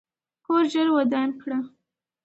[0.45, 1.59] کور ژر ودان کړه.